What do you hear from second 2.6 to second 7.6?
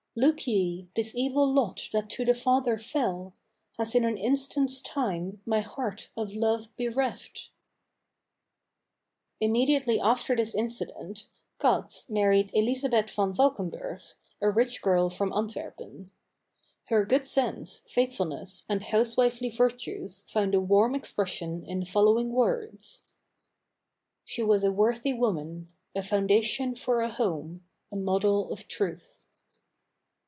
fell Has in an instant's time my heart of love bereft!"